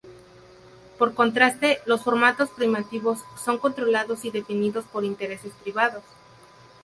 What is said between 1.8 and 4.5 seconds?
los formatos privativos son controlados y